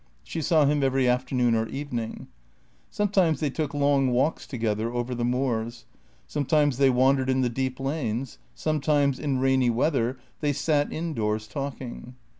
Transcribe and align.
She 0.23 0.41
saw 0.41 0.65
him 0.65 0.81
every 0.81 1.07
afternoon 1.07 1.53
or 1.53 1.67
evening. 1.67 2.25
Sometimes 2.89 3.39
they 3.39 3.51
took 3.51 3.71
long 3.71 4.09
walks 4.09 4.47
together 4.47 4.91
over 4.91 5.13
the 5.13 5.23
moors. 5.23 5.85
Some 6.25 6.45
times 6.45 6.79
they 6.79 6.89
wandered 6.89 7.29
in 7.29 7.41
the 7.41 7.49
deep 7.49 7.79
lanes. 7.79 8.39
Sometimes, 8.55 9.19
in 9.19 9.37
rainy 9.37 9.69
weather, 9.69 10.17
they 10.39 10.53
sat 10.53 10.91
indoors, 10.91 11.47
talking. 11.47 12.15